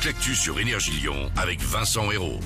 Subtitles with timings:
[0.00, 2.40] toute sur Énergie Lyon avec Vincent Hérault.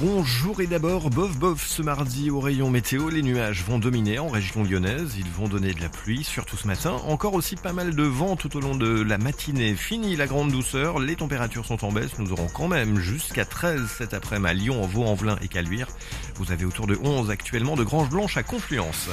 [0.00, 4.28] Bonjour et d'abord, bof bof, ce mardi au rayon météo, les nuages vont dominer en
[4.28, 7.94] région lyonnaise, ils vont donner de la pluie, surtout ce matin, encore aussi pas mal
[7.94, 11.84] de vent tout au long de la matinée, fini la grande douceur, les températures sont
[11.84, 15.88] en baisse, nous aurons quand même jusqu'à 13 cet après-midi à Lyon, Vaux-en-Velin et Caluire,
[16.36, 19.08] vous avez autour de 11 actuellement de Grange Blanche à Confluence.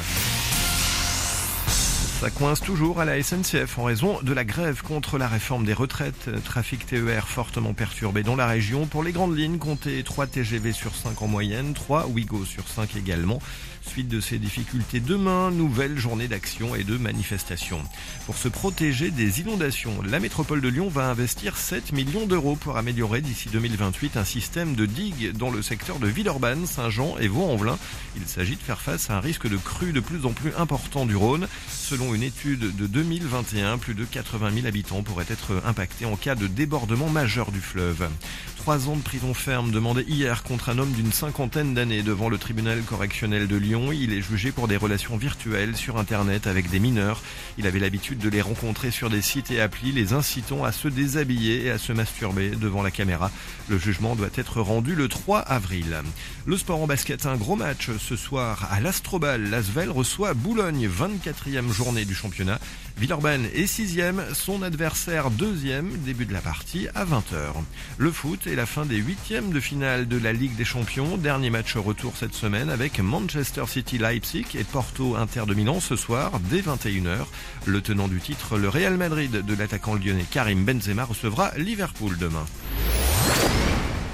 [2.19, 5.71] Ça coince toujours à la SNCF en raison de la grève contre la réforme des
[5.71, 6.29] retraites.
[6.43, 8.87] Trafic TER fortement perturbé dans la région.
[8.87, 12.97] Pour les grandes lignes, comptez 3 TGV sur 5 en moyenne, 3 Ouigo sur 5
[12.97, 13.39] également.
[13.81, 17.79] Suite de ces difficultés, demain, nouvelle journée d'action et de manifestation.
[18.25, 22.75] Pour se protéger des inondations, la métropole de Lyon va investir 7 millions d'euros pour
[22.75, 27.79] améliorer d'ici 2028 un système de digues dans le secteur de Villeurbanne, Saint-Jean et Vaux-en-Velin.
[28.17, 31.05] Il s'agit de faire face à un risque de crue de plus en plus important
[31.05, 31.47] du Rhône.
[31.69, 36.35] Selon une étude de 2021, plus de 80 000 habitants pourraient être impactés en cas
[36.35, 38.09] de débordement majeur du fleuve.
[38.69, 42.37] Trois ans de prison ferme demandés hier contre un homme d'une cinquantaine d'années devant le
[42.37, 43.91] tribunal correctionnel de Lyon.
[43.91, 47.23] Il est jugé pour des relations virtuelles sur Internet avec des mineurs.
[47.57, 50.87] Il avait l'habitude de les rencontrer sur des sites et applis, les incitant à se
[50.87, 53.31] déshabiller et à se masturber devant la caméra.
[53.69, 56.03] Le jugement doit être rendu le 3 avril.
[56.45, 59.49] Le sport en basket, un gros match ce soir à l'Astrobal.
[59.49, 62.59] L'Asvel reçoit Boulogne, 24e journée du championnat.
[62.97, 67.53] Villeurbanne est 6e, son adversaire 2e, début de la partie à 20h.
[67.97, 71.17] Le foot est la fin des huitièmes de finale de la Ligue des Champions.
[71.17, 75.95] Dernier match retour cette semaine avec Manchester City Leipzig et Porto Inter de Milan ce
[75.95, 77.19] soir dès 21h.
[77.65, 82.45] Le tenant du titre, le Real Madrid de l'attaquant lyonnais Karim Benzema recevra Liverpool demain.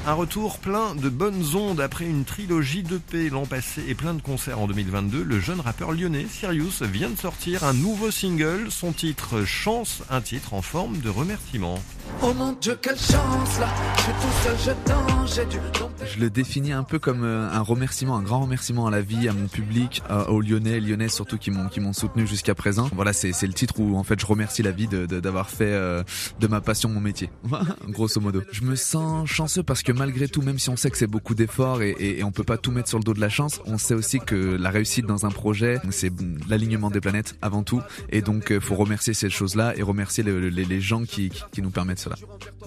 [0.08, 4.22] Un retour plein de bonnes ondes après une trilogie d'EP l'an passé et plein de
[4.22, 5.24] concerts en 2022.
[5.24, 10.22] Le jeune rappeur lyonnais Sirius vient de sortir un nouveau single, son titre Chance, un
[10.22, 11.80] titre en forme de remerciement.
[12.22, 13.68] Oh mon Dieu, quelle chance là
[13.98, 15.58] Je suis tout seul, je danse, j'ai dû
[16.16, 19.28] Je le définis un peu comme euh, un remerciement, un grand remerciement à la vie,
[19.28, 22.90] à mon public, aux Lyonnais, Lyonnais surtout qui m'ont qui m'ont soutenu jusqu'à présent.
[22.96, 25.66] Voilà, c'est le titre où en fait je remercie la vie de de- d'avoir fait
[25.74, 26.04] euh,
[26.40, 27.30] de ma passion mon métier.
[27.90, 28.42] Grosso modo.
[28.52, 31.36] Je me sens chanceux parce que malgré tout, même si on sait que c'est beaucoup
[31.36, 33.62] d'efforts et, et, et on peut pas tout mettre sur le dos de la chance,
[33.66, 36.12] on sait aussi que la réussite dans un projet, c'est
[36.50, 37.82] l'alignement des planètes avant tout.
[38.10, 41.44] Et donc, euh, faut remercier ces choses-là et remercier le- les, les gens qui, qui,
[41.52, 42.16] qui nous permettent cela.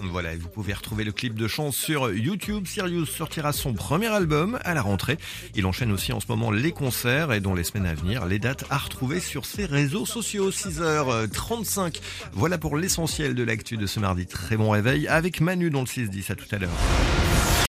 [0.01, 2.67] Voilà, vous pouvez retrouver le clip de chance sur YouTube.
[2.67, 5.17] Sirius sortira son premier album à la rentrée.
[5.55, 8.39] Il enchaîne aussi en ce moment les concerts et dans les semaines à venir, les
[8.39, 10.51] dates à retrouver sur ses réseaux sociaux.
[10.51, 12.01] 6h35.
[12.33, 14.25] Voilà pour l'essentiel de l'actu de ce mardi.
[14.25, 16.31] Très bon réveil avec Manu dans le 6-10.
[16.31, 17.18] À tout à l'heure.